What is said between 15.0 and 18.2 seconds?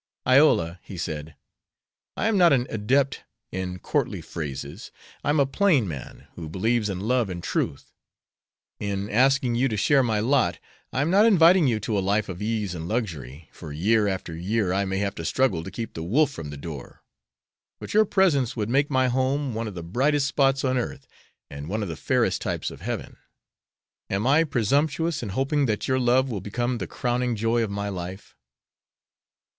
to struggle to keep the wolf from the door, but your